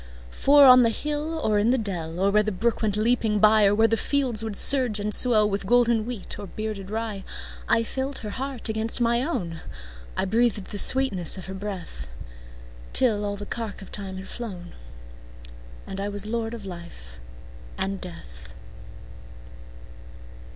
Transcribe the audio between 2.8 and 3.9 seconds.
went leaping byOr where